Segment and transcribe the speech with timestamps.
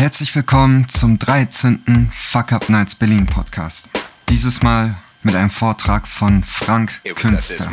[0.00, 2.08] Herzlich willkommen zum 13.
[2.10, 3.90] Fuck Up Nights Berlin Podcast.
[4.30, 7.70] Dieses Mal mit einem Vortrag von Frank Künster.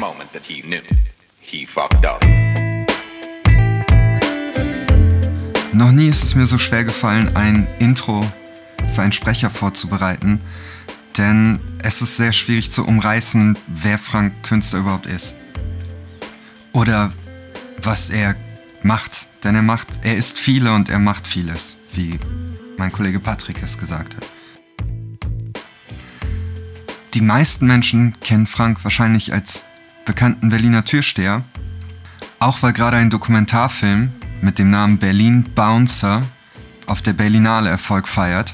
[5.71, 8.29] Noch nie ist es mir so schwer gefallen, ein Intro
[8.93, 10.41] für einen Sprecher vorzubereiten,
[11.17, 15.37] denn es ist sehr schwierig zu umreißen, wer Frank Künster überhaupt ist.
[16.73, 17.13] Oder
[17.81, 18.35] was er
[18.87, 22.19] macht, denn er macht, er ist viele und er macht vieles, wie
[22.77, 24.23] mein Kollege Patrick es gesagt hat.
[27.13, 29.65] Die meisten Menschen kennen Frank wahrscheinlich als
[30.05, 31.43] bekannten Berliner Türsteher,
[32.39, 36.23] auch weil gerade ein Dokumentarfilm mit dem Namen Berlin Bouncer
[36.85, 38.53] auf der Berlinale Erfolg feiert.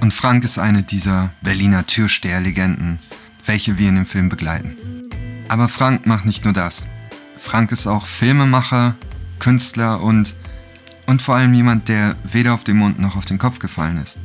[0.00, 2.98] Und Frank ist eine dieser Berliner Türsteher-Legenden,
[3.44, 4.76] welche wir in dem Film begleiten.
[5.48, 6.86] Aber Frank macht nicht nur das.
[7.40, 8.96] Frank ist auch Filmemacher,
[9.38, 10.36] Künstler und,
[11.06, 14.20] und vor allem jemand, der weder auf den Mund noch auf den Kopf gefallen ist.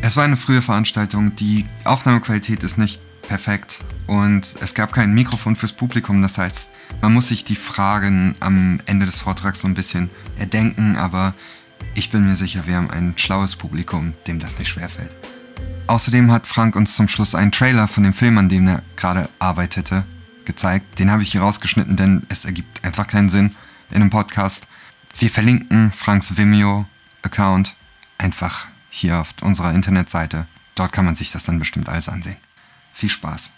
[0.00, 5.54] Es war eine frühe Veranstaltung, die Aufnahmequalität ist nicht perfekt und es gab kein Mikrofon
[5.54, 9.74] fürs Publikum, das heißt, man muss sich die Fragen am Ende des Vortrags so ein
[9.74, 11.34] bisschen erdenken, aber
[11.94, 15.14] ich bin mir sicher, wir haben ein schlaues Publikum, dem das nicht schwerfällt.
[15.86, 19.28] Außerdem hat Frank uns zum Schluss einen Trailer von dem Film, an dem er gerade
[19.38, 20.04] arbeitete,
[20.46, 20.98] gezeigt.
[20.98, 23.54] Den habe ich hier rausgeschnitten, denn es ergibt einfach keinen Sinn
[23.90, 24.68] in einem Podcast.
[25.18, 27.76] Wir verlinken Franks Vimeo-Account
[28.18, 30.46] einfach hier auf unserer Internetseite.
[30.74, 32.36] Dort kann man sich das dann bestimmt alles ansehen.
[32.92, 33.52] Viel Spaß.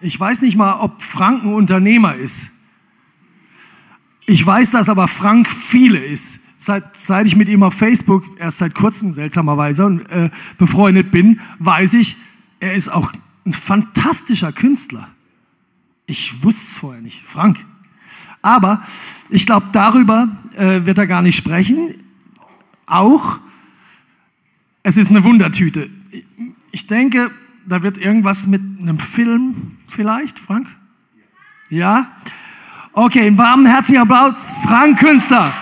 [0.00, 2.50] Ich weiß nicht mal, ob Frank ein Unternehmer ist.
[4.26, 6.40] Ich weiß, dass aber Frank viele ist.
[6.58, 11.94] Seit, seit ich mit ihm auf Facebook, erst seit kurzem seltsamerweise, äh, befreundet bin, weiß
[11.94, 12.16] ich,
[12.60, 13.12] er ist auch
[13.44, 15.08] ein fantastischer Künstler.
[16.06, 17.64] Ich wusste es vorher nicht, Frank.
[18.40, 18.82] Aber
[19.30, 21.94] ich glaube, darüber äh, wird er gar nicht sprechen.
[22.86, 23.38] Auch,
[24.82, 25.88] es ist eine Wundertüte.
[26.72, 27.30] Ich denke,
[27.66, 30.66] da wird irgendwas mit einem Film vielleicht, Frank?
[31.70, 32.10] Ja?
[32.92, 35.52] Okay, einen warmen herzlichen Applaus, Frank Künstler.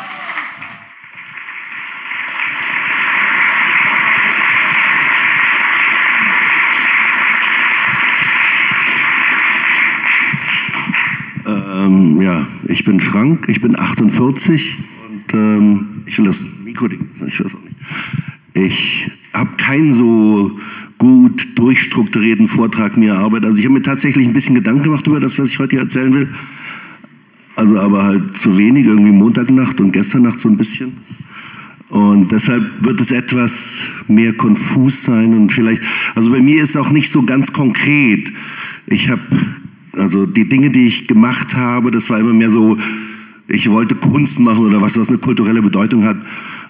[11.46, 17.40] Ähm, ja, ich bin Frank, ich bin 48 und ähm, ich will das Mikro, ich
[17.40, 17.76] weiß auch nicht.
[18.54, 20.58] Ich habe keinen so
[20.98, 23.46] gut durchstrukturierten Vortrag mir erarbeitet.
[23.46, 25.80] Also ich habe mir tatsächlich ein bisschen Gedanken gemacht über das, was ich heute hier
[25.80, 26.28] erzählen will.
[27.56, 30.92] Also aber halt zu wenig, irgendwie Montagnacht und gestern Nacht so ein bisschen.
[31.88, 35.82] Und deshalb wird es etwas mehr konfus sein und vielleicht,
[36.14, 38.32] also bei mir ist es auch nicht so ganz konkret.
[38.86, 39.20] Ich habe
[40.00, 42.78] also die Dinge, die ich gemacht habe, das war immer mehr so,
[43.48, 46.16] ich wollte Kunst machen oder was, was eine kulturelle Bedeutung hat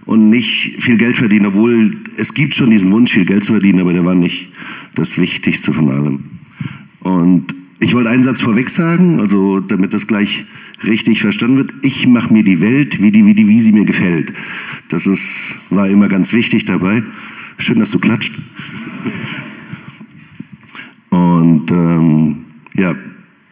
[0.04, 3.80] und nicht viel Geld verdienen, obwohl es gibt schon diesen Wunsch, viel Geld zu verdienen,
[3.80, 4.50] aber der war nicht
[4.94, 6.20] das Wichtigste von allem.
[7.00, 10.44] Und ich wollte einen Satz vorweg sagen, also damit das gleich
[10.84, 11.72] richtig verstanden wird.
[11.82, 14.32] Ich mache mir die Welt, wie, die, wie, die, wie sie mir gefällt.
[14.88, 17.02] Das ist, war immer ganz wichtig dabei.
[17.58, 18.34] Schön, dass du klatscht.
[21.10, 22.36] Und ähm,
[22.74, 22.94] ja,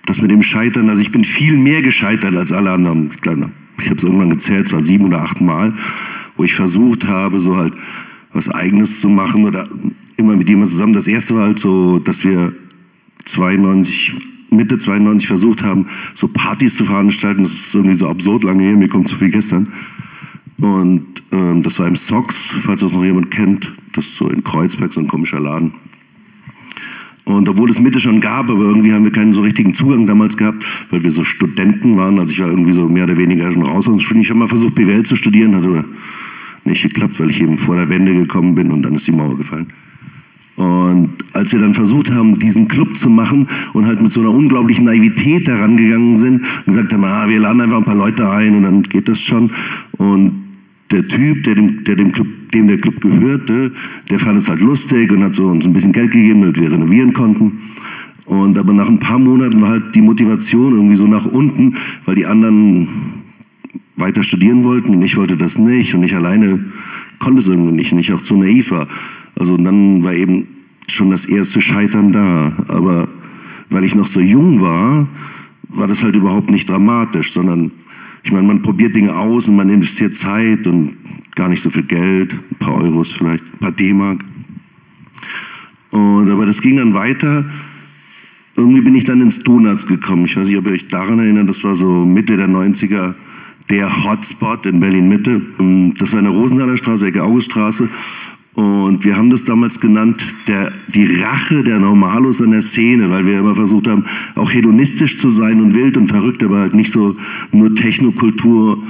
[0.08, 3.10] das mit dem Scheitern, also ich bin viel mehr gescheitert als alle anderen.
[3.78, 5.74] Ich habe es irgendwann gezählt, es war sieben oder acht Mal,
[6.36, 7.74] wo ich versucht habe, so halt
[8.32, 9.69] was Eigenes zu machen oder
[10.16, 10.92] immer mit jemandem zusammen.
[10.94, 12.52] Das erste war halt so, dass wir
[13.24, 14.14] 92,
[14.50, 17.42] Mitte 92 versucht haben, so Partys zu veranstalten.
[17.42, 19.72] Das ist irgendwie so absurd lange her, mir kommt zu viel gestern.
[20.58, 23.75] Und ähm, das war im Socks, falls das noch jemand kennt.
[23.94, 25.72] Das ist so in Kreuzberg, so ein komischer Laden.
[27.28, 30.38] Und obwohl es Mitte schon gab, aber irgendwie haben wir keinen so richtigen Zugang damals
[30.38, 32.18] gehabt, weil wir so Studenten waren.
[32.18, 34.20] Also ich war irgendwie so mehr oder weniger schon raus aus dem.
[34.20, 35.84] Ich habe mal versucht, BWL zu studieren, hat aber
[36.64, 39.36] nicht geklappt, weil ich eben vor der Wende gekommen bin und dann ist die Mauer
[39.36, 39.66] gefallen.
[40.56, 44.30] Und als wir dann versucht haben, diesen Club zu machen und halt mit so einer
[44.30, 48.28] unglaublichen Naivität daran gegangen sind und gesagt haben, ah, wir laden einfach ein paar Leute
[48.30, 49.50] ein und dann geht das schon.
[49.98, 50.32] Und
[50.90, 53.72] der Typ, der dem, der dem, Club, dem der Club gehörte,
[54.10, 56.70] der fand es halt lustig und hat so uns ein bisschen Geld gegeben, damit wir
[56.72, 57.58] renovieren konnten.
[58.26, 62.14] Und aber nach ein paar Monaten war halt die Motivation irgendwie so nach unten, weil
[62.14, 62.88] die anderen
[63.96, 66.64] weiter studieren wollten und ich wollte das nicht und ich alleine
[67.18, 68.86] konnte es irgendwie nicht und auch zu naiv war.
[69.34, 70.46] Also dann war eben
[70.88, 72.52] schon das erste Scheitern da.
[72.68, 73.08] Aber
[73.70, 75.08] weil ich noch so jung war,
[75.68, 77.70] war das halt überhaupt nicht dramatisch, sondern
[78.22, 80.96] ich meine, man probiert Dinge aus und man investiert Zeit und
[81.38, 84.25] gar nicht so viel Geld, ein paar Euros vielleicht, ein paar D-Mark.
[85.90, 87.44] Und, aber das ging dann weiter.
[88.56, 90.25] Irgendwie bin ich dann ins Donuts gekommen.
[90.25, 93.14] Ich weiß nicht, ob ihr euch daran erinnert, das war so Mitte der 90er
[93.70, 95.40] der Hotspot in Berlin-Mitte.
[95.99, 97.88] Das war in der Rosenthaler Straße, Ecke Auguststraße.
[98.55, 103.25] Und wir haben das damals genannt, der, die Rache der Normalos an der Szene, weil
[103.25, 106.91] wir immer versucht haben, auch hedonistisch zu sein und wild und verrückt, aber halt nicht
[106.91, 107.14] so
[107.52, 108.82] nur Technokultur.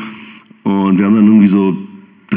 [0.62, 1.77] Und wir haben dann irgendwie so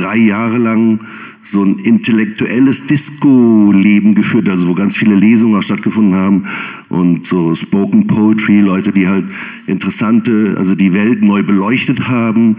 [0.01, 0.99] drei Jahre lang
[1.43, 6.43] so ein intellektuelles Disco-Leben geführt, also wo ganz viele Lesungen auch stattgefunden haben
[6.89, 9.25] und so Spoken Poetry, Leute, die halt
[9.67, 12.57] interessante, also die Welt neu beleuchtet haben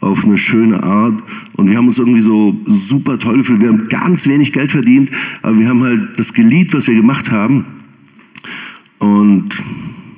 [0.00, 1.22] auf eine schöne Art.
[1.54, 3.60] Und wir haben uns irgendwie so super toll gefühlt.
[3.60, 5.10] Wir haben ganz wenig Geld verdient,
[5.42, 7.64] aber wir haben halt das geliebt, was wir gemacht haben.
[8.98, 9.54] Und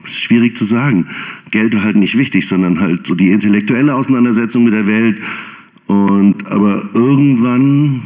[0.05, 1.07] es ist schwierig zu sagen.
[1.51, 5.19] Geld war halt nicht wichtig, sondern halt so die intellektuelle Auseinandersetzung mit der Welt.
[5.87, 8.03] Und aber irgendwann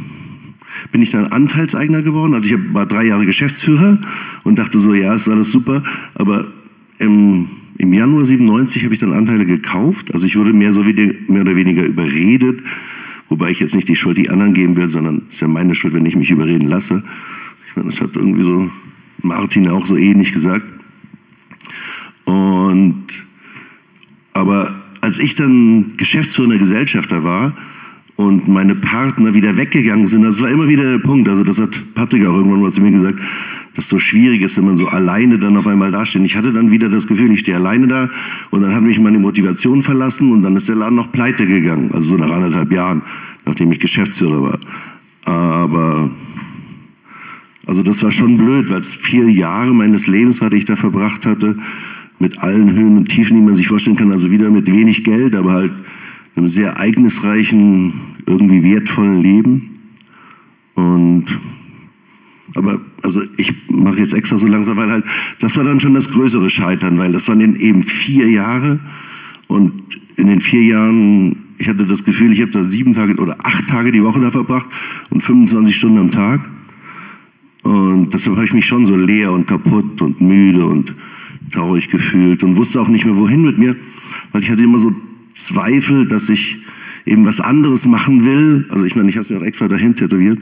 [0.91, 2.33] bin ich dann Anteilseigner geworden.
[2.33, 3.99] Also ich war drei Jahre Geschäftsführer
[4.43, 5.83] und dachte so, ja, ist alles super.
[6.15, 6.47] Aber
[6.99, 7.47] im
[7.79, 10.13] im Januar 97 habe ich dann Anteile gekauft.
[10.13, 12.61] Also ich wurde mehr, so wie, mehr oder weniger überredet,
[13.29, 15.73] wobei ich jetzt nicht die Schuld die anderen geben will, sondern es ist ja meine
[15.73, 17.01] Schuld, wenn ich mich überreden lasse.
[17.67, 18.69] Ich meine, das hat irgendwie so
[19.23, 20.65] Martin auch so ähnlich gesagt.
[22.25, 23.05] Und
[24.33, 24.75] aber
[25.09, 27.53] als ich dann geschäftsführender Gesellschafter war
[28.15, 31.27] und meine Partner wieder weggegangen sind, das war immer wieder der Punkt.
[31.27, 33.17] Also das hat Patrick auch irgendwann mal zu mir gesagt
[33.73, 36.21] das so schwierig ist, wenn man so alleine dann auf einmal dasteht.
[36.23, 38.09] Ich hatte dann wieder das Gefühl, ich stehe alleine da
[38.51, 41.89] und dann hat mich meine Motivation verlassen und dann ist der Laden noch pleite gegangen,
[41.91, 43.01] also so nach anderthalb Jahren,
[43.45, 44.59] nachdem ich Geschäftsführer war.
[45.25, 46.11] Aber
[47.65, 51.25] also das war schon blöd, weil es vier Jahre meines Lebens hatte ich da verbracht
[51.25, 51.55] hatte,
[52.19, 55.35] mit allen Höhen und Tiefen, die man sich vorstellen kann, also wieder mit wenig Geld,
[55.35, 55.71] aber halt
[56.35, 57.93] einem sehr ereignisreichen,
[58.25, 59.69] irgendwie wertvollen Leben.
[60.75, 61.25] Und
[62.55, 65.05] aber also ich mache jetzt extra so langsam, weil halt,
[65.39, 68.79] das war dann schon das größere Scheitern, weil das waren eben vier Jahre
[69.47, 69.71] und
[70.15, 73.67] in den vier Jahren, ich hatte das Gefühl, ich habe da sieben Tage oder acht
[73.67, 74.67] Tage die Woche da verbracht
[75.09, 76.41] und 25 Stunden am Tag.
[77.63, 80.93] Und deshalb habe ich mich schon so leer und kaputt und müde und
[81.51, 83.75] traurig gefühlt und wusste auch nicht mehr, wohin mit mir,
[84.31, 84.93] weil ich hatte immer so
[85.33, 86.59] Zweifel, dass ich
[87.05, 88.65] eben was anderes machen will.
[88.69, 90.39] Also ich meine, ich habe es mir auch extra dahin tätowiert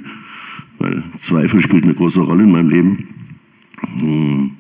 [0.80, 3.08] weil Zweifel spielt eine große Rolle in meinem Leben.
[4.00, 4.52] Hm.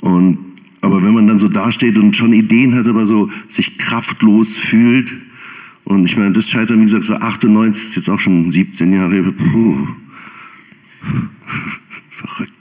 [0.00, 0.38] Und,
[0.82, 5.12] aber wenn man dann so dasteht und schon Ideen hat, aber so sich kraftlos fühlt,
[5.84, 9.22] und ich meine, das Scheitern, wie gesagt, so 98 ist jetzt auch schon 17 Jahre.
[9.32, 9.88] Puh.
[12.10, 12.52] Verrückt.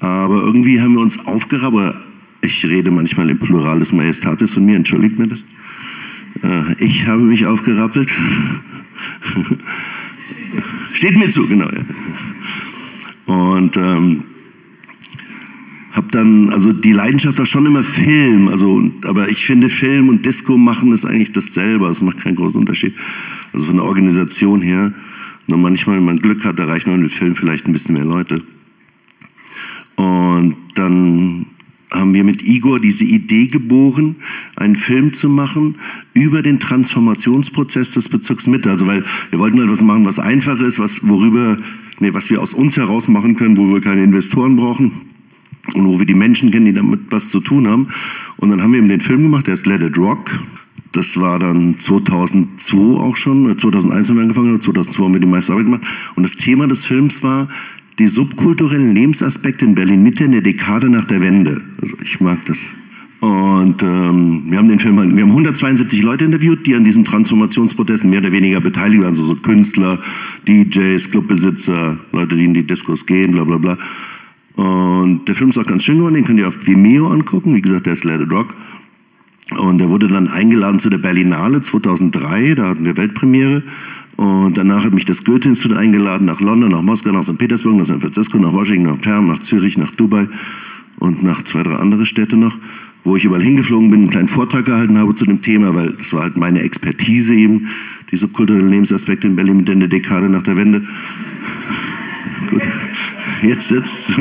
[0.00, 2.00] Aber irgendwie haben wir uns aufgerappelt.
[2.40, 5.44] Ich rede manchmal im Plural des Majestatis von mir, entschuldigt mir das.
[6.42, 8.10] Äh, ich habe mich aufgerappelt.
[10.92, 11.68] Steht mir zu, genau.
[13.26, 14.22] Und ähm,
[15.92, 20.24] habe dann, also die Leidenschaft war schon immer Film, also, aber ich finde Film und
[20.24, 22.94] Disco machen ist eigentlich dasselbe, es macht keinen großen Unterschied.
[23.52, 24.92] Also von der Organisation her,
[25.46, 28.36] nur manchmal, wenn man Glück hat, erreicht man mit Film vielleicht ein bisschen mehr Leute.
[29.98, 31.46] Und dann
[31.90, 34.14] haben wir mit Igor diese Idee geboren,
[34.54, 35.74] einen Film zu machen
[36.14, 38.70] über den Transformationsprozess des Bezirks Mitte.
[38.70, 41.58] Also weil wir wollten etwas machen, was einfach ist, was, worüber,
[41.98, 44.92] nee, was wir aus uns heraus machen können, wo wir keine Investoren brauchen
[45.74, 47.88] und wo wir die Menschen kennen, die damit was zu tun haben.
[48.36, 50.30] Und dann haben wir eben den Film gemacht, der ist Let It Rock.
[50.92, 55.52] Das war dann 2002 auch schon, 2001 haben wir angefangen, 2002 haben wir die meiste
[55.52, 55.86] Arbeit gemacht.
[56.14, 57.48] Und das Thema des Films war
[57.98, 61.60] die subkulturellen Lebensaspekte in Berlin-Mitte in der Dekade nach der Wende.
[61.82, 62.68] Also ich mag das.
[63.20, 68.08] Und ähm, wir haben den Film, wir haben 172 Leute interviewt, die an diesen Transformationsprozessen
[68.08, 70.00] mehr oder weniger beteiligt waren, also so Künstler,
[70.46, 73.78] DJs, Clubbesitzer, Leute, die in die Diskos gehen, bla bla bla.
[74.54, 77.56] Und der Film ist auch ganz schön geworden, den könnt ihr auf Vimeo angucken.
[77.56, 78.54] Wie gesagt, der ist Let It Rock.
[79.56, 83.62] Und er wurde dann eingeladen zu der Berlinale 2003, da hatten wir Weltpremiere.
[84.18, 87.38] Und danach hat mich das Goethe-Institut eingeladen nach London, nach Moskau, nach St.
[87.38, 90.26] Petersburg, nach San Francisco, nach Washington, nach Perm, nach Zürich, nach Dubai
[90.98, 92.58] und nach zwei, drei andere Städte noch,
[93.04, 96.12] wo ich überall hingeflogen bin, einen kleinen Vortrag gehalten habe zu dem Thema, weil das
[96.14, 97.68] war halt meine Expertise eben,
[98.10, 100.82] die subkulturellen Lebensaspekte in Berlin mit der Dekade nach der Wende.
[102.50, 102.62] Gut,
[103.42, 104.20] jetzt sitzt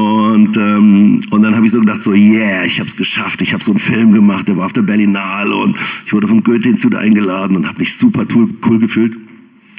[0.00, 3.42] und, ähm, und dann habe ich so gedacht, so, yeah, ich habe es geschafft.
[3.42, 5.76] Ich habe so einen Film gemacht, der war auf der Berlinale und
[6.06, 9.16] ich wurde vom Goethe-Institut eingeladen und habe mich super cool, cool gefühlt,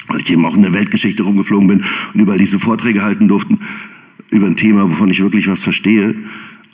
[0.08, 1.82] weil ich eben auch in der Weltgeschichte rumgeflogen bin
[2.14, 3.60] und überall diese Vorträge halten durften
[4.30, 6.16] über ein Thema, wovon ich wirklich was verstehe.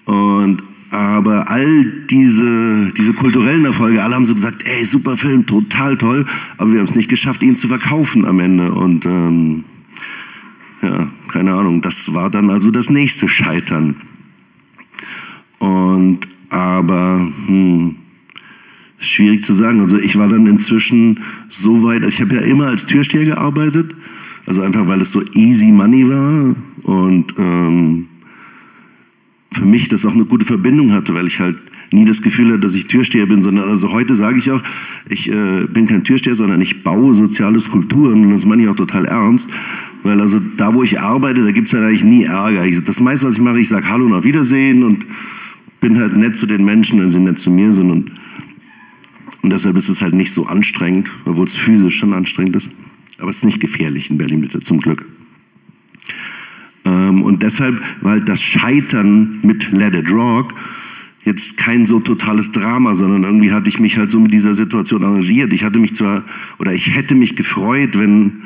[0.06, 5.98] Und aber all diese, diese kulturellen Erfolge, alle haben so gesagt, ey, super Film, total
[5.98, 6.25] toll,
[6.58, 8.72] aber wir haben es nicht geschafft, ihn zu verkaufen am Ende.
[8.72, 9.63] Und ähm,
[11.38, 13.96] keine Ahnung, das war dann also das nächste Scheitern.
[15.60, 17.96] Und aber hm,
[18.98, 19.82] Schwierig zu sagen.
[19.82, 23.94] Also ich war dann inzwischen so weit, also ich habe ja immer als Türsteher gearbeitet,
[24.48, 28.08] also einfach weil es so easy money war und ähm,
[29.51, 31.60] für mich das auch eine gute Verbindung hatte, weil ich halt
[31.91, 34.62] nie das Gefühl hatte, dass ich Türsteher bin, sondern also heute sage ich auch,
[35.10, 38.75] ich äh, bin kein Türsteher, sondern ich baue soziale Skulpturen und das meine ich auch
[38.75, 39.50] total ernst,
[40.03, 42.65] weil also da, wo ich arbeite, da gibt es ja eigentlich nie Ärger.
[42.65, 45.06] Ich, das meiste, was ich mache, ich sage Hallo und auf Wiedersehen und
[45.79, 48.12] bin halt nett zu den Menschen, wenn sie nett zu mir sind und
[49.48, 52.70] und deshalb ist es halt nicht so anstrengend, obwohl es physisch schon anstrengend ist.
[53.17, 55.06] Aber es ist nicht gefährlich in Berlin-Mitte, zum Glück.
[56.84, 60.53] Ähm, und deshalb war halt das Scheitern mit Let It Rock
[61.28, 65.04] jetzt kein so totales Drama, sondern irgendwie hatte ich mich halt so mit dieser Situation
[65.04, 65.54] arrangiert.
[65.54, 66.24] Ich hatte mich zwar,
[66.58, 68.44] oder ich hätte mich gefreut, wenn,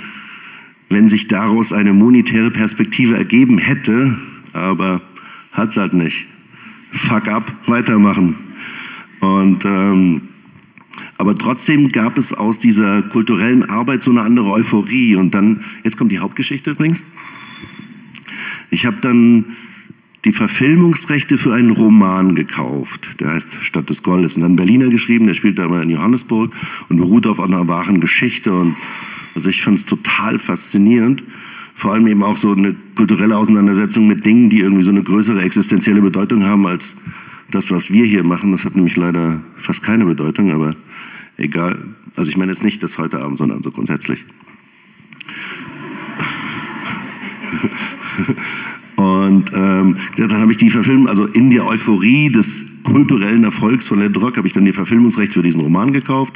[0.90, 4.18] wenn sich daraus eine monetäre Perspektive ergeben hätte,
[4.52, 5.02] aber
[5.52, 6.28] hat es halt nicht.
[6.92, 8.36] Fuck up, weitermachen.
[9.22, 10.22] Und ähm,
[11.18, 15.16] aber trotzdem gab es aus dieser kulturellen Arbeit so eine andere Euphorie.
[15.16, 17.04] Und dann, jetzt kommt die Hauptgeschichte übrigens.
[18.72, 19.46] Ich habe dann
[20.25, 23.20] die Verfilmungsrechte für einen Roman gekauft.
[23.20, 24.36] Der heißt Stadt des Goldes.
[24.36, 26.54] Und dann Berliner geschrieben, der spielt aber in Johannesburg
[26.90, 28.54] und beruht auf einer wahren Geschichte.
[28.54, 28.75] Und
[29.34, 31.24] also ich fand es total faszinierend.
[31.74, 35.42] Vor allem eben auch so eine kulturelle Auseinandersetzung mit Dingen, die irgendwie so eine größere
[35.42, 36.96] existenzielle Bedeutung haben als
[37.50, 38.51] das, was wir hier machen.
[38.51, 40.70] Das hat nämlich leider fast keine Bedeutung, aber
[41.38, 41.80] egal.
[42.16, 44.25] Also ich meine jetzt nicht das heute Abend, sondern so grundsätzlich.
[48.95, 54.00] Und ähm, dann habe ich die Verfilmung, also in der Euphorie des kulturellen Erfolgs von
[54.00, 56.33] Led Rock, habe ich dann die Verfilmungsrechte für diesen Roman gekauft.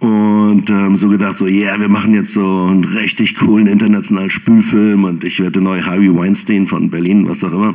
[0.00, 4.30] Und ähm, so gedacht, so, ja, yeah, wir machen jetzt so einen richtig coolen internationalen
[4.30, 7.74] Spülfilm und ich werde neu Harvey Weinstein von Berlin, was auch immer.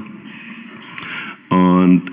[1.49, 2.03] Und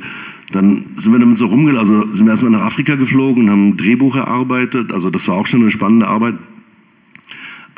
[0.51, 3.69] dann sind wir damit so rumgelaufen, also sind wir erstmal nach Afrika geflogen und haben
[3.69, 4.93] ein Drehbuch erarbeitet.
[4.93, 6.35] Also das war auch schon eine spannende Arbeit.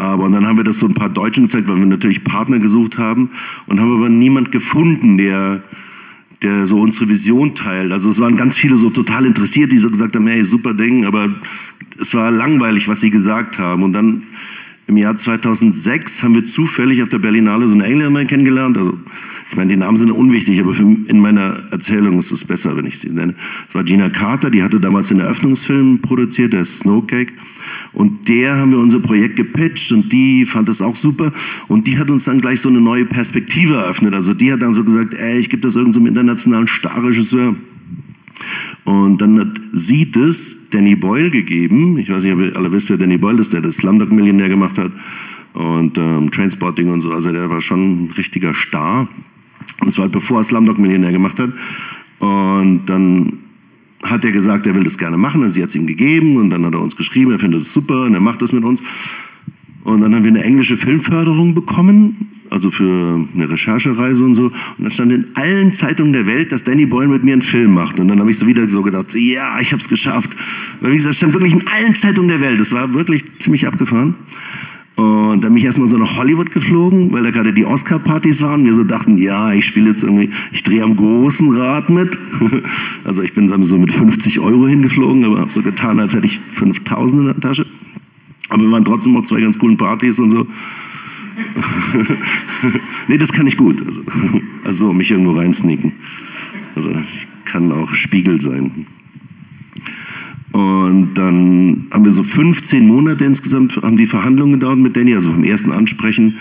[0.02, 2.98] Aber dann haben wir das so ein paar Deutschen gezeigt, weil wir natürlich Partner gesucht
[2.98, 3.30] haben
[3.66, 5.62] und haben aber niemand gefunden, der,
[6.42, 7.92] der so unsere Vision teilt.
[7.92, 11.04] Also es waren ganz viele so total interessiert, die so gesagt haben, hey, super Ding,
[11.04, 11.32] aber
[12.00, 13.84] es war langweilig, was sie gesagt haben.
[13.84, 14.24] Und dann
[14.88, 18.98] im Jahr 2006 haben wir zufällig auf der Berlinale so eine Engländerin kennengelernt, also
[19.52, 22.86] ich meine, die Namen sind unwichtig, aber für, in meiner Erzählung ist es besser, wenn
[22.86, 23.34] ich die nenne.
[23.68, 27.34] Es war Gina Carter, die hatte damals den Eröffnungsfilm produziert, der Snowcake.
[27.92, 31.34] Und der haben wir unser Projekt gepitcht und die fand es auch super.
[31.68, 34.14] Und die hat uns dann gleich so eine neue Perspektive eröffnet.
[34.14, 37.54] Also die hat dann so gesagt, ey, ich gebe das irgendeinem so internationalen Starregisseur.
[38.84, 41.98] Und dann hat sie das Danny Boyle gegeben.
[41.98, 44.78] Ich weiß nicht, ob ihr alle wisst, wer Danny Boyle ist, der das Slumdog-Millionär gemacht
[44.78, 44.92] hat.
[45.52, 47.12] Und ähm, Trainspotting und so.
[47.12, 49.06] Also der war schon ein richtiger Star.
[49.84, 51.50] Das war halt bevor er Slumdog Millionär gemacht hat.
[52.18, 53.38] Und dann
[54.02, 55.42] hat er gesagt, er will das gerne machen.
[55.42, 57.72] Und sie hat es ihm gegeben und dann hat er uns geschrieben, er findet es
[57.72, 58.82] super und er macht das mit uns.
[59.84, 64.44] Und dann haben wir eine englische Filmförderung bekommen, also für eine Recherchereise und so.
[64.44, 67.74] Und dann stand in allen Zeitungen der Welt, dass Danny Boyle mit mir einen Film
[67.74, 67.98] macht.
[67.98, 70.36] Und dann habe ich so wieder so gedacht, ja, ich habe es geschafft.
[70.80, 72.60] Weil wie gesagt, es stand wirklich in allen Zeitungen der Welt.
[72.60, 74.14] Das war wirklich ziemlich abgefahren.
[74.96, 78.64] Und dann bin ich erstmal so nach Hollywood geflogen, weil da gerade die Oscar-Partys waren.
[78.64, 82.18] Wir so dachten, ja, ich spiele jetzt irgendwie, ich drehe am großen Rad mit.
[83.04, 86.38] Also ich bin so mit 50 Euro hingeflogen, aber habe so getan, als hätte ich
[86.38, 87.66] 5000 in der Tasche.
[88.48, 90.46] Aber wir waren trotzdem noch zwei ganz coolen Partys und so.
[93.08, 93.82] nee, das kann ich gut.
[93.84, 94.02] Also,
[94.64, 95.92] also mich irgendwo reinsneaken.
[96.74, 98.86] Also ich kann auch Spiegel sein.
[100.52, 105.32] Und dann haben wir so 15 Monate insgesamt, haben die Verhandlungen gedauert mit Danny, also
[105.32, 106.36] vom ersten Ansprechen,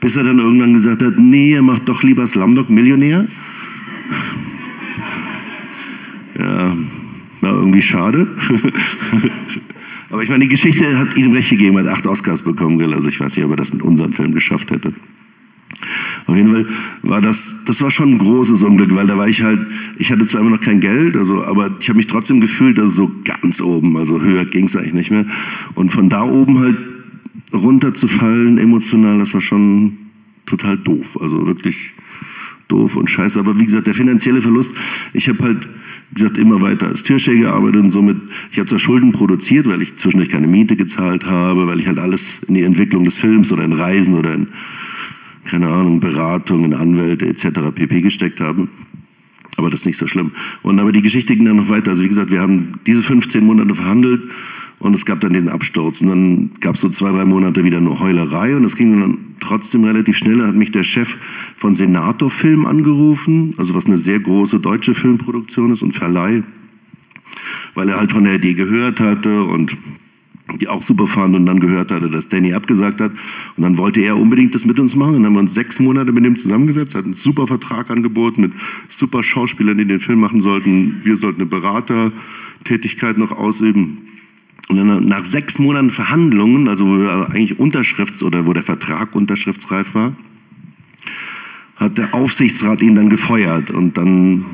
[0.00, 3.26] bis er dann irgendwann gesagt hat, nee, er macht doch lieber Slumdog Millionär.
[6.38, 6.74] Ja,
[7.42, 8.26] war irgendwie schade.
[10.10, 13.20] Aber ich meine, die Geschichte hat ihm recht gegeben, hat acht Oscars bekommen, also ich
[13.20, 14.94] weiß nicht, ob er das mit unserem Film geschafft hätte.
[16.26, 16.66] Auf jeden Fall
[17.02, 19.64] war das, das war schon ein großes Unglück, weil da war ich halt,
[19.98, 22.94] ich hatte zwar immer noch kein Geld, also, aber ich habe mich trotzdem gefühlt, dass
[22.94, 25.26] so ganz oben, also höher ging es eigentlich nicht mehr.
[25.74, 26.78] Und von da oben halt
[27.52, 29.96] runterzufallen emotional, das war schon
[30.46, 31.92] total doof, also wirklich
[32.68, 33.38] doof und scheiße.
[33.38, 34.72] Aber wie gesagt, der finanzielle Verlust,
[35.12, 35.68] ich habe halt,
[36.14, 38.16] gesagt, immer weiter als Türsteher gearbeitet und somit,
[38.50, 41.98] ich habe zwar Schulden produziert, weil ich zwischendurch keine Miete gezahlt habe, weil ich halt
[41.98, 44.48] alles in die Entwicklung des Films oder in Reisen oder in
[45.44, 47.72] keine Ahnung, Beratungen, Anwälte etc.
[47.74, 48.02] pp.
[48.02, 48.68] gesteckt haben.
[49.56, 50.32] Aber das ist nicht so schlimm.
[50.62, 51.90] Und aber die Geschichte ging dann noch weiter.
[51.90, 54.22] Also wie gesagt, wir haben diese 15 Monate verhandelt
[54.78, 56.00] und es gab dann diesen Absturz.
[56.00, 59.18] Und dann gab es so zwei, drei Monate wieder nur Heulerei und es ging dann
[59.40, 60.38] trotzdem relativ schnell.
[60.38, 61.16] Da hat mich der Chef
[61.56, 66.42] von Senator Film angerufen, also was eine sehr große deutsche Filmproduktion ist und Verleih.
[67.74, 69.76] weil er halt von der Idee gehört hatte und
[70.60, 73.12] die auch super fand und dann gehört hatte, dass Danny abgesagt hat.
[73.56, 75.14] Und dann wollte er unbedingt das mit uns machen.
[75.14, 78.52] Dann haben wir uns sechs Monate mit ihm zusammengesetzt, hat einen super Vertrag angeboten mit
[78.88, 81.00] super Schauspielern, die den Film machen sollten.
[81.04, 83.98] Wir sollten eine Beratertätigkeit noch ausüben.
[84.68, 89.94] Und dann nach sechs Monaten Verhandlungen, also wo eigentlich Unterschrifts- oder wo der Vertrag unterschriftsreif
[89.94, 90.12] war,
[91.76, 93.70] hat der Aufsichtsrat ihn dann gefeuert.
[93.70, 94.44] Und dann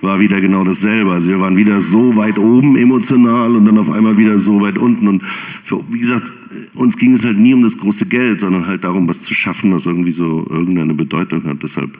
[0.00, 1.12] war wieder genau dasselbe.
[1.12, 4.78] Also wir waren wieder so weit oben emotional und dann auf einmal wieder so weit
[4.78, 5.08] unten.
[5.08, 6.32] Und für, wie gesagt,
[6.74, 9.72] uns ging es halt nie um das große Geld, sondern halt darum, was zu schaffen,
[9.72, 11.62] was irgendwie so irgendeine Bedeutung hat.
[11.62, 11.98] Deshalb,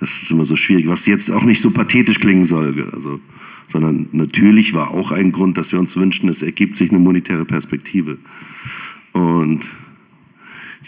[0.00, 2.88] das ist immer so schwierig, was jetzt auch nicht so pathetisch klingen soll.
[2.92, 3.20] Also,
[3.70, 7.44] sondern natürlich war auch ein Grund, dass wir uns wünschen, es ergibt sich eine monetäre
[7.44, 8.18] Perspektive.
[9.12, 9.60] Und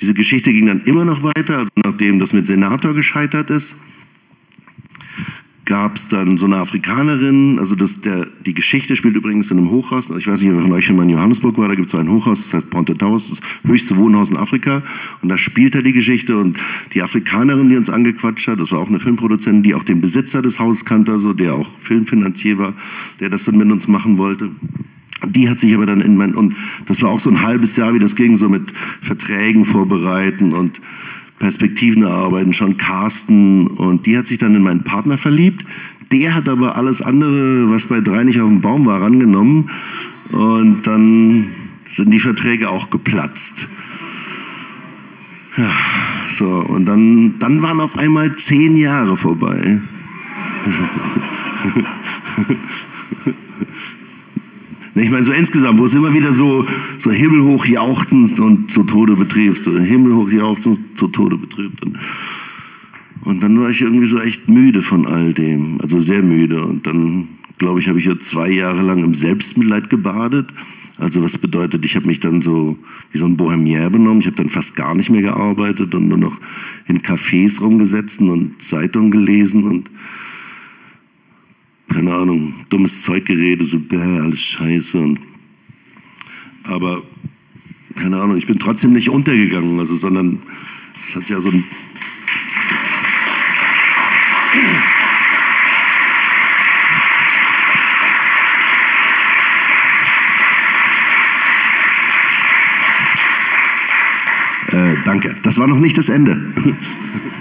[0.01, 3.77] diese Geschichte ging dann immer noch weiter, also nachdem das mit Senator gescheitert ist
[5.71, 9.71] gab es dann so eine Afrikanerin, also das, der, die Geschichte spielt übrigens in einem
[9.71, 11.95] Hochhaus, ich weiß nicht, wer von euch schon mal in Johannesburg war, da gibt es
[11.95, 14.83] ein Hochhaus, das heißt Ponte Towers, das höchste Wohnhaus in Afrika
[15.23, 16.59] und da spielt er die Geschichte und
[16.93, 20.43] die Afrikanerin, die uns angequatscht hat, das war auch eine Filmproduzentin, die auch den Besitzer
[20.43, 22.75] des Hauses kannte, also der auch Filmfinanzier war,
[23.21, 24.51] der das dann mit uns machen wollte.
[25.29, 27.95] Die hat sich aber dann in mein, und das war auch so ein halbes Jahr,
[27.95, 28.73] wie das ging, so mit
[29.03, 30.81] Verträgen vorbereiten und
[31.41, 33.67] Perspektiven erarbeiten, schon casten.
[33.67, 35.67] Und die hat sich dann in meinen Partner verliebt.
[36.13, 39.71] Der hat aber alles andere, was bei drei nicht auf dem Baum war, angenommen.
[40.31, 41.49] Und dann
[41.89, 43.69] sind die Verträge auch geplatzt.
[45.57, 45.73] Ja,
[46.29, 49.81] so, und dann, dann waren auf einmal zehn Jahre vorbei.
[55.01, 56.67] Ich meine, so insgesamt, wo es immer wieder so,
[56.99, 61.81] so himmelhoch jauchzend und zu Tode betriebst, himmelhoch jauchzend zu Tode betrübt.
[63.23, 66.65] Und, dann war ich irgendwie so echt müde von all dem, also sehr müde.
[66.65, 67.29] Und dann,
[67.59, 70.53] glaube ich, habe ich ja zwei Jahre lang im Selbstmitleid gebadet.
[70.99, 72.77] Also was bedeutet, ich habe mich dann so
[73.11, 74.21] wie so ein Bohemier benommen.
[74.21, 76.39] Ich habe dann fast gar nicht mehr gearbeitet und nur noch
[76.87, 79.91] in Cafés rumgesetzt und Zeitungen gelesen und
[81.93, 84.99] keine Ahnung, dummes Zeug geredet, so, bäh, alles scheiße.
[84.99, 85.19] Und,
[86.65, 87.03] aber,
[87.97, 90.41] keine Ahnung, ich bin trotzdem nicht untergegangen, also, sondern
[90.97, 91.65] es hat ja so ein.
[104.73, 105.37] Äh, danke.
[105.43, 106.41] Das war noch nicht das Ende.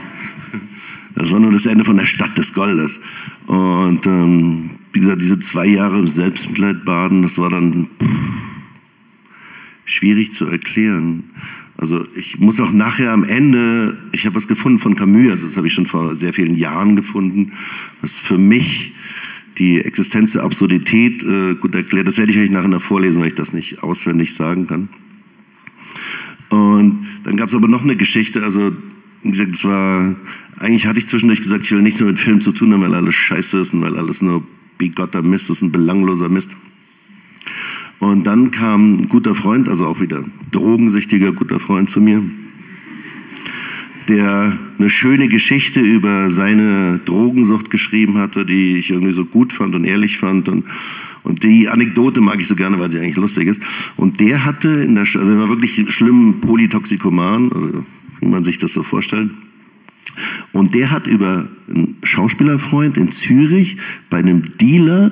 [1.29, 2.99] Das war nur das Ende von der Stadt des Goldes.
[3.45, 7.87] Und ähm, wie gesagt, diese zwei Jahre im Selbstmitleid das war dann
[9.85, 11.25] schwierig zu erklären.
[11.77, 15.57] Also ich muss auch nachher am Ende, ich habe was gefunden von Camus, also das
[15.57, 17.51] habe ich schon vor sehr vielen Jahren gefunden,
[18.01, 18.95] was für mich
[19.59, 22.07] die Existenz der Absurdität äh, gut erklärt.
[22.07, 24.89] Das werde ich euch nachher in der Vorlesung, weil ich das nicht auswendig sagen kann.
[26.49, 28.71] Und dann gab es aber noch eine Geschichte, also
[29.21, 30.15] wie gesagt, es war
[30.59, 32.93] eigentlich hatte ich zwischendurch gesagt, ich will nichts mehr mit Film zu tun haben, weil
[32.93, 34.43] alles scheiße ist und weil alles nur
[34.77, 36.55] bigotter Mist ist, ein belangloser Mist.
[37.99, 42.23] Und dann kam ein guter Freund, also auch wieder drogensüchtiger guter Freund zu mir,
[44.07, 49.75] der eine schöne Geschichte über seine Drogensucht geschrieben hatte, die ich irgendwie so gut fand
[49.75, 50.49] und ehrlich fand.
[50.49, 50.65] Und,
[51.23, 53.61] und die Anekdote mag ich so gerne, weil sie eigentlich lustig ist.
[53.97, 57.85] Und der hatte, in der, also er war wirklich schlimm Polytoxikoman, also
[58.21, 59.29] wie man sich das so vorstellt.
[60.51, 63.77] Und der hat über einen Schauspielerfreund in Zürich
[64.09, 65.11] bei einem Dealer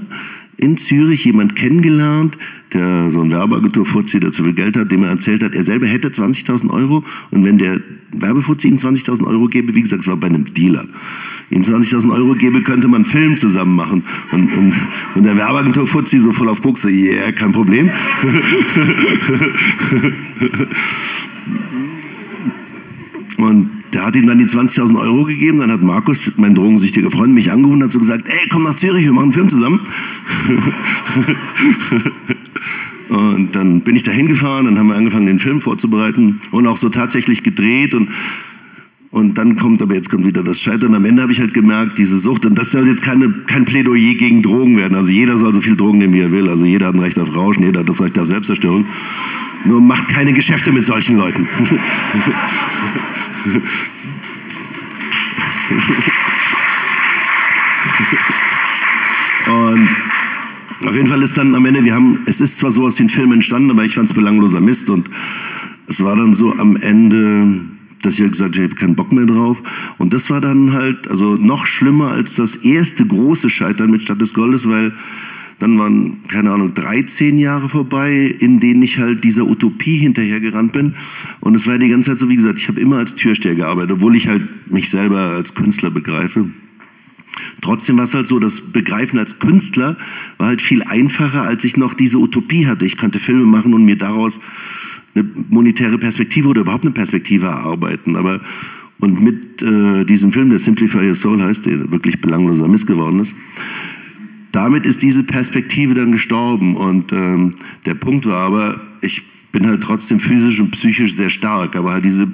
[0.57, 2.37] in Zürich jemand kennengelernt,
[2.73, 5.63] der so ein Werbeagentur vorzieht, der zu viel Geld hat, dem er erzählt hat, er
[5.63, 7.79] selber hätte 20.000 Euro und wenn der
[8.11, 10.85] Werbefuzzi ihm 20.000 Euro gäbe, wie gesagt, es war bei einem Dealer,
[11.49, 14.03] ihm 20.000 Euro gäbe, könnte man einen Film zusammen machen.
[14.31, 14.73] Und, und,
[15.15, 17.89] und der Werbeagentur Fuzzi so voll auf Guck, so, yeah, kein Problem.
[23.37, 25.57] und der hat ihm dann die 20.000 Euro gegeben.
[25.57, 28.75] Dann hat Markus, mein drogensüchtiger Freund, mich angerufen und hat so gesagt, ey, komm nach
[28.75, 29.79] Zürich, wir machen einen Film zusammen.
[33.09, 36.77] und dann bin ich da hingefahren, dann haben wir angefangen, den Film vorzubereiten und auch
[36.77, 38.09] so tatsächlich gedreht und
[39.09, 40.93] und dann kommt, aber jetzt kommt wieder das Scheitern.
[40.93, 44.13] Am Ende habe ich halt gemerkt, diese Sucht, und das soll jetzt keine, kein Plädoyer
[44.13, 44.95] gegen Drogen werden.
[44.95, 46.47] Also jeder soll so viel Drogen nehmen, wie er will.
[46.49, 48.85] Also jeder hat ein Recht auf Rauschen, jeder hat das Recht auf Selbstzerstörung.
[49.65, 51.47] Nur macht keine Geschäfte mit solchen Leuten.
[59.47, 59.89] Und
[60.85, 63.09] auf jeden Fall ist dann am Ende, wir haben, es ist zwar sowas wie ein
[63.09, 65.09] Film entstanden, aber ich fand es belangloser Mist und
[65.87, 67.61] es war dann so am Ende,
[68.01, 69.63] dass ich halt gesagt habe, ich habe keinen Bock mehr drauf.
[69.97, 74.21] Und das war dann halt, also noch schlimmer als das erste große Scheitern mit Stadt
[74.21, 74.93] des Goldes, weil
[75.59, 80.95] Dann waren, keine Ahnung, 13 Jahre vorbei, in denen ich halt dieser Utopie hinterhergerannt bin.
[81.39, 83.93] Und es war die ganze Zeit so, wie gesagt, ich habe immer als Türsteher gearbeitet,
[83.93, 86.47] obwohl ich halt mich selber als Künstler begreife.
[87.61, 89.97] Trotzdem war es halt so, das Begreifen als Künstler
[90.37, 92.85] war halt viel einfacher, als ich noch diese Utopie hatte.
[92.85, 94.39] Ich konnte Filme machen und mir daraus
[95.15, 98.15] eine monetäre Perspektive oder überhaupt eine Perspektive erarbeiten.
[98.15, 98.41] Aber
[98.99, 103.19] und mit äh, diesem Film, der Simplify Your Soul heißt, der wirklich belangloser Mist geworden
[103.19, 103.35] ist,
[104.57, 106.75] damit ist diese Perspektive dann gestorben.
[106.75, 107.51] Und ähm,
[107.85, 112.03] der Punkt war aber, ich bin halt trotzdem physisch und psychisch sehr stark, aber halt
[112.03, 112.27] diese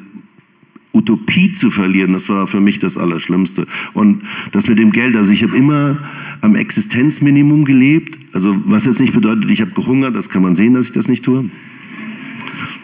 [0.93, 3.67] Utopie zu verlieren, das war für mich das Allerschlimmste.
[3.93, 4.21] Und
[4.53, 5.97] das mit dem Geld, also ich habe immer
[6.39, 10.75] am Existenzminimum gelebt, also was jetzt nicht bedeutet, ich habe gehungert, das kann man sehen,
[10.75, 11.49] dass ich das nicht tue.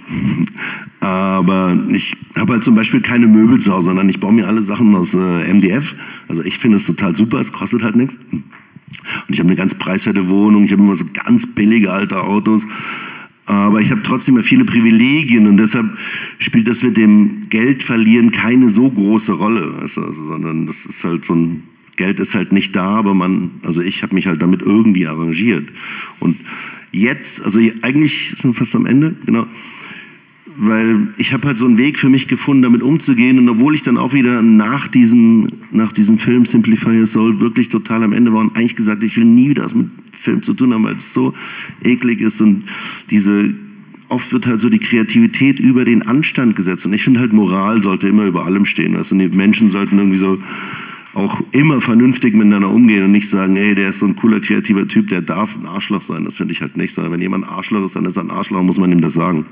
[0.99, 4.61] Aber ich habe halt zum Beispiel keine Möbel zu Hause, sondern ich baue mir alle
[4.61, 5.95] Sachen aus äh, MDF.
[6.27, 8.17] Also ich finde es total super, es kostet halt nichts.
[9.27, 12.65] Und ich habe eine ganz preiswerte Wohnung, ich habe immer so ganz billige alte Autos.
[13.45, 15.87] Aber ich habe trotzdem viele Privilegien und deshalb
[16.37, 19.73] spielt das mit dem Geldverlieren keine so große Rolle.
[19.81, 21.63] Also, sondern das ist halt so ein
[21.99, 25.67] Geld ist halt nicht da, aber man, also ich habe mich halt damit irgendwie arrangiert.
[26.21, 26.37] Und
[26.93, 29.47] jetzt, also eigentlich sind wir fast am Ende, genau
[30.61, 33.39] weil ich habe halt so einen Weg für mich gefunden, damit umzugehen.
[33.39, 38.03] Und obwohl ich dann auch wieder nach diesem, nach diesem Film Simplify Soul wirklich total
[38.03, 40.73] am Ende war und eigentlich gesagt, ich will nie wieder was mit Film zu tun
[40.73, 41.33] haben, weil es so
[41.83, 42.65] eklig ist und
[43.09, 43.53] diese
[44.09, 46.85] oft wird halt so die Kreativität über den Anstand gesetzt.
[46.85, 48.95] Und ich finde halt, Moral sollte immer über allem stehen.
[48.95, 50.39] Also die Menschen sollten irgendwie so
[51.13, 54.87] auch immer vernünftig miteinander umgehen und nicht sagen, hey, der ist so ein cooler, kreativer
[54.87, 56.25] Typ, der darf ein Arschloch sein.
[56.25, 56.93] Das finde ich halt nicht.
[56.93, 59.13] Sondern wenn jemand ein Arschloch ist, dann ist er ein Arschloch, muss man ihm das
[59.13, 59.45] sagen.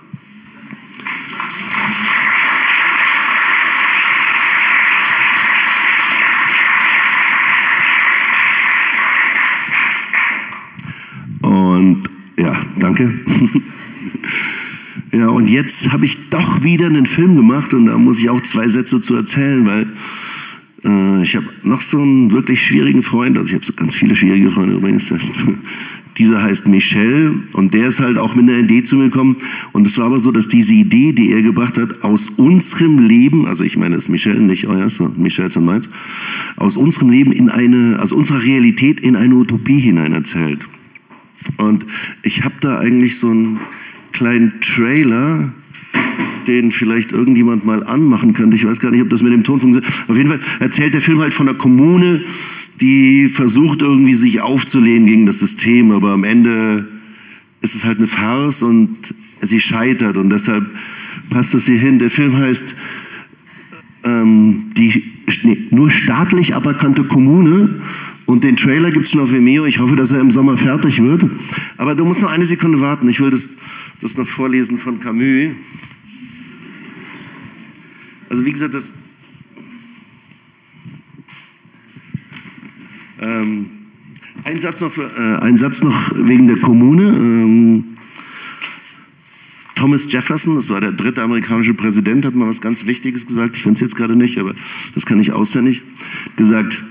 [11.42, 12.04] Und
[12.40, 13.14] ja, danke.
[15.12, 18.42] ja, und jetzt habe ich doch wieder einen Film gemacht und da muss ich auch
[18.42, 19.88] zwei Sätze zu erzählen, weil
[20.84, 24.16] äh, ich habe noch so einen wirklich schwierigen Freund, also ich habe so ganz viele
[24.16, 25.12] schwierige Freunde übrigens.
[26.18, 29.38] Dieser heißt Michel und der ist halt auch mit einer Idee zu mir gekommen.
[29.72, 33.46] Und es war aber so, dass diese Idee, die er gebracht hat, aus unserem Leben,
[33.46, 35.90] also ich meine, es ist Michel, nicht euer, sondern Michel und meins,
[36.56, 40.68] aus unserem Leben in eine, also unserer Realität in eine Utopie hinein erzählt.
[41.58, 41.86] Und
[42.24, 43.60] ich habe da eigentlich so einen
[44.12, 45.54] kleinen Trailer,
[46.48, 48.56] den vielleicht irgendjemand mal anmachen könnte.
[48.56, 50.04] Ich weiß gar nicht, ob das mit dem Ton funktioniert.
[50.08, 52.22] Auf jeden Fall erzählt der Film halt von einer Kommune,
[52.82, 56.88] die versucht irgendwie sich aufzulehnen gegen das System, aber am Ende
[57.62, 58.96] ist es halt eine Farce und
[59.42, 60.66] sie scheitert und deshalb
[61.30, 62.00] passt es hier hin.
[62.00, 62.76] Der Film heißt
[64.04, 65.04] ähm, die
[65.44, 67.82] nee, nur staatlich aberkannte Kommune
[68.26, 69.66] und den Trailer gibt es schon auf Vimeo.
[69.66, 71.26] Ich hoffe, dass er im Sommer fertig wird.
[71.78, 73.08] Aber du musst noch eine Sekunde warten.
[73.10, 73.56] Ich will das,
[74.02, 75.56] das noch vorlesen von Camus.
[78.30, 78.92] Also wie gesagt, das...
[83.20, 83.68] Ähm,
[84.44, 87.04] ein, Satz noch äh, ein Satz noch wegen der Kommune.
[87.04, 87.84] Ähm,
[89.76, 93.56] Thomas Jefferson, das war der dritte amerikanische Präsident, hat mal was ganz Wichtiges gesagt.
[93.56, 94.56] Ich finde es jetzt gerade nicht, aber
[94.96, 95.84] das kann ich auswendig.
[96.36, 96.84] Gesagt,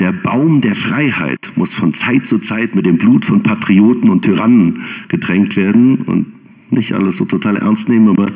[0.00, 4.22] der Baum der Freiheit muss von Zeit zu Zeit mit dem Blut von Patrioten und
[4.22, 6.26] Tyrannen getränkt werden und
[6.70, 8.26] nicht alles so total ernst nehmen, aber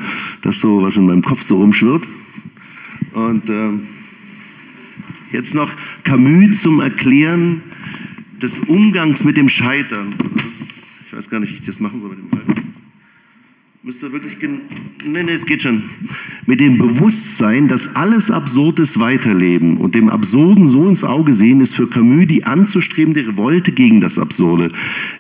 [0.42, 2.06] das so, was in meinem Kopf so rumschwirrt.
[3.14, 3.70] Und äh,
[5.34, 5.70] jetzt noch
[6.04, 7.62] Camus zum Erklären
[8.40, 10.14] des Umgangs mit dem Scheitern.
[10.22, 12.64] Also das, ich weiß gar nicht, wie ich das machen soll mit dem Scheitern.
[13.82, 14.38] Müsste wirklich.
[14.40, 15.82] Nee, nee, es geht schon.
[16.46, 21.74] Mit dem Bewusstsein, dass alles Absurdes Weiterleben und dem Absurden so ins Auge sehen, ist
[21.74, 24.68] für Camus die anzustrebende Revolte gegen das Absurde.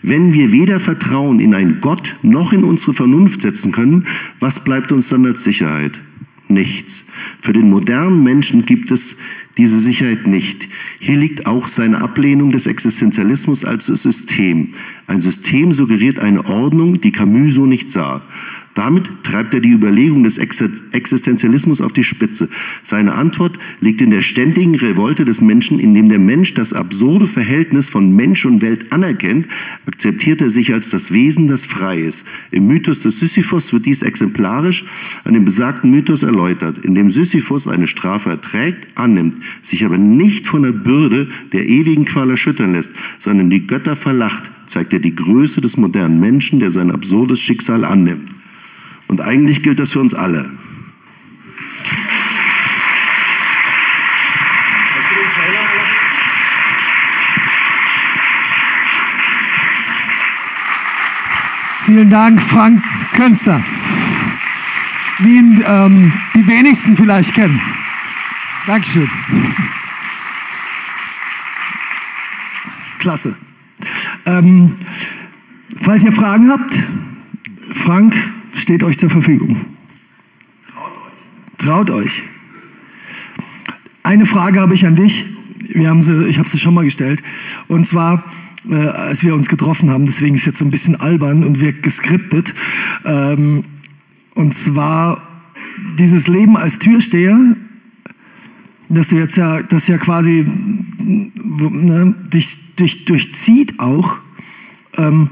[0.00, 4.06] Wenn wir weder Vertrauen in einen Gott noch in unsere Vernunft setzen können,
[4.40, 6.00] was bleibt uns dann als Sicherheit?
[6.48, 7.04] Nichts.
[7.40, 9.18] Für den modernen Menschen gibt es
[9.56, 10.68] diese Sicherheit nicht.
[10.98, 14.70] Hier liegt auch seine Ablehnung des Existenzialismus als System.
[15.06, 18.22] Ein System suggeriert eine Ordnung, die Camus so nicht sah.
[18.74, 22.48] Damit treibt er die Überlegung des Existenzialismus auf die Spitze.
[22.82, 27.88] Seine Antwort liegt in der ständigen Revolte des Menschen, indem der Mensch das absurde Verhältnis
[27.88, 29.46] von Mensch und Welt anerkennt,
[29.86, 32.26] akzeptiert er sich als das Wesen, das frei ist.
[32.50, 34.84] Im Mythos des Sisyphus wird dies exemplarisch
[35.22, 40.48] an dem besagten Mythos erläutert, in dem Sisyphus eine Strafe erträgt, annimmt, sich aber nicht
[40.48, 45.14] von der Bürde der ewigen Qual erschüttern lässt, sondern die Götter verlacht, zeigt er die
[45.14, 48.28] Größe des modernen Menschen, der sein absurdes Schicksal annimmt.
[49.14, 50.50] Und eigentlich gilt das für uns alle.
[61.86, 63.62] Vielen Dank, Frank Künstler.
[65.18, 67.60] Wie ihn ähm, die wenigsten vielleicht kennen.
[68.66, 69.08] Dankeschön.
[72.98, 73.36] Klasse.
[74.26, 74.74] Ähm,
[75.80, 76.82] falls ihr Fragen habt,
[77.72, 79.56] Frank steht euch zur Verfügung.
[80.68, 81.58] Traut euch.
[81.58, 82.22] Traut euch.
[84.02, 85.26] Eine Frage habe ich an dich.
[85.68, 87.22] Wir haben sie, ich habe sie schon mal gestellt.
[87.68, 88.22] Und zwar,
[88.68, 91.60] äh, als wir uns getroffen haben, deswegen ist es jetzt so ein bisschen albern und
[91.60, 92.54] wirkt geskriptet.
[93.04, 93.64] Ähm,
[94.34, 95.22] und zwar
[95.98, 97.38] dieses Leben als Türsteher,
[98.88, 100.44] dass du jetzt ja, das ja quasi
[100.98, 104.18] ne, dich, dich durchzieht auch.
[104.96, 105.30] Ähm,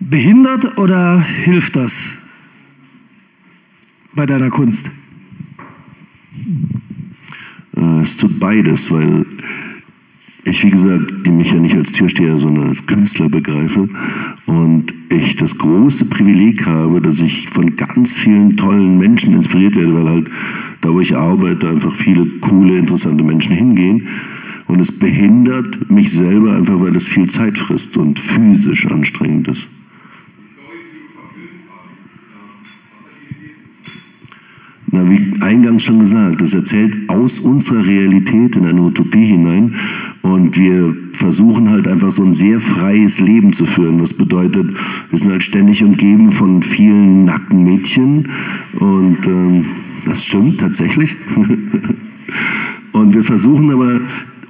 [0.00, 2.16] behindert oder hilft das
[4.14, 4.90] bei deiner Kunst?
[7.76, 9.26] Äh, es tut beides, weil
[10.44, 13.88] ich, wie gesagt, die mich ja nicht als Türsteher, sondern als Künstler begreife
[14.46, 19.94] und ich das große Privileg habe, dass ich von ganz vielen tollen Menschen inspiriert werde,
[19.94, 20.30] weil halt
[20.80, 24.08] da, wo ich arbeite, einfach viele coole, interessante Menschen hingehen.
[24.66, 29.68] Und es behindert mich selber einfach, weil es viel Zeit frisst und physisch anstrengend ist.
[34.92, 39.74] Na, wie eingangs schon gesagt, das erzählt aus unserer Realität in eine Utopie hinein
[40.22, 43.98] und wir versuchen halt einfach so ein sehr freies Leben zu führen.
[43.98, 44.74] Das bedeutet,
[45.10, 48.30] wir sind halt ständig umgeben von vielen nackten Mädchen
[48.80, 49.64] und ähm,
[50.06, 51.14] das stimmt tatsächlich.
[52.92, 54.00] und wir versuchen aber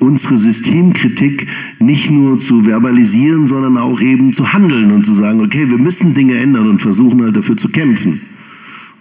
[0.00, 1.46] unsere Systemkritik
[1.78, 6.14] nicht nur zu verbalisieren, sondern auch eben zu handeln und zu sagen, okay, wir müssen
[6.14, 8.20] Dinge ändern und versuchen halt dafür zu kämpfen.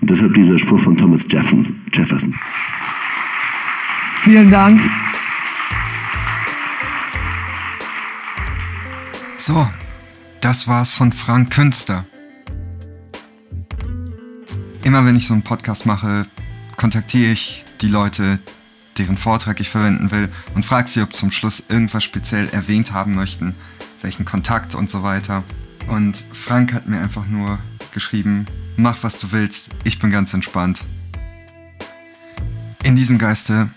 [0.01, 2.35] Und deshalb dieser Spruch von Thomas Jefferson.
[4.21, 4.79] Vielen Dank.
[9.37, 9.67] So,
[10.41, 12.05] das war's von Frank Künster.
[14.83, 16.23] Immer wenn ich so einen Podcast mache,
[16.75, 18.39] kontaktiere ich die Leute,
[18.99, 23.15] deren Vortrag ich verwenden will und frage sie, ob zum Schluss irgendwas speziell erwähnt haben
[23.15, 23.55] möchten,
[24.01, 25.43] welchen Kontakt und so weiter.
[25.87, 27.57] Und Frank hat mir einfach nur
[27.91, 30.83] geschrieben, mach was du willst, ich bin ganz entspannt.
[32.83, 33.69] In diesem Geiste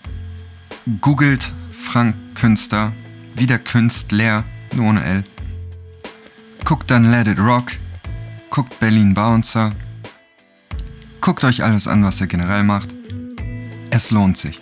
[1.01, 2.93] googelt Frank Künster,
[3.35, 4.43] wie der Künstler,
[4.75, 5.23] nur ohne L.
[6.65, 7.71] Guckt dann Let It Rock,
[8.49, 9.73] guckt Berlin Bouncer,
[11.21, 12.95] guckt euch alles an, was er generell macht.
[13.89, 14.59] Es lohnt sich.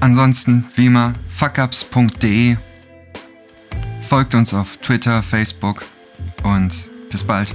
[0.00, 2.56] Ansonsten, wie immer, fuckups.de.
[4.08, 5.84] Folgt uns auf Twitter, Facebook
[6.42, 7.54] und bis bald.